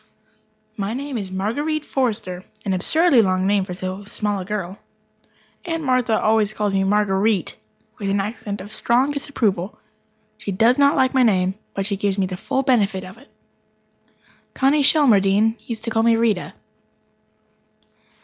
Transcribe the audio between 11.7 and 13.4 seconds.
but she gives me the full benefit of it.